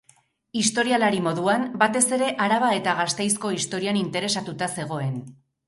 Historialari 0.61 1.19
moduan, 1.25 1.65
batez 1.83 2.01
ere 2.19 2.31
Araba 2.47 2.71
eta 2.79 2.97
Gasteizko 3.03 3.55
historian 3.61 4.03
interesatuta 4.03 4.75
zegoen. 4.81 5.25